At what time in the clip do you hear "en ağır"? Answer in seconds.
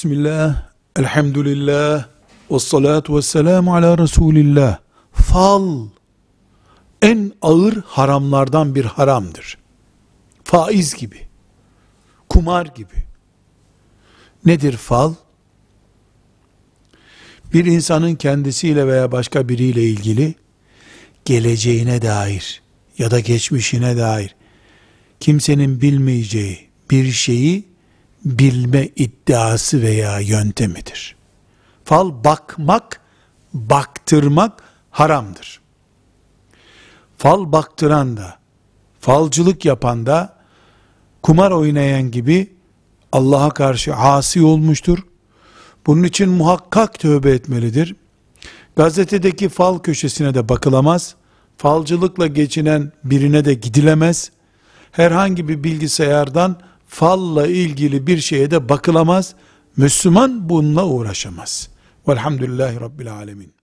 7.02-7.82